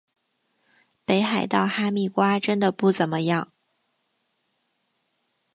[1.05, 3.49] 北海道哈密瓜真的不怎么样